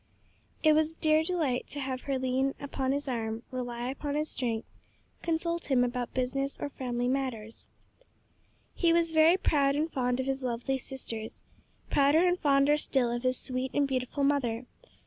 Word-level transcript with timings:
It 0.63 0.73
was 0.73 0.93
a 0.93 0.95
dear 0.95 1.21
delight 1.21 1.67
to 1.69 1.79
have 1.79 2.01
her 2.01 2.17
lean 2.17 2.55
upon 2.59 2.91
his 2.91 3.07
arm, 3.07 3.43
rely 3.51 3.87
upon 3.91 4.15
his 4.15 4.31
strength, 4.31 4.67
consult 5.21 5.69
him 5.69 5.83
about 5.83 6.15
business 6.15 6.57
or 6.59 6.69
family 6.71 7.07
matters. 7.07 7.69
He 8.73 8.91
was 8.91 9.11
very 9.11 9.37
proud 9.37 9.75
and 9.75 9.91
fond 9.91 10.19
of 10.19 10.25
his 10.25 10.41
lovely 10.41 10.79
sisters; 10.79 11.43
prouder 11.91 12.25
and 12.27 12.39
fonder 12.39 12.77
still 12.77 13.11
of 13.11 13.21
his 13.21 13.37
sweet 13.37 13.69
and 13.75 13.87
beautiful 13.87 14.23
mother. 14.23 14.65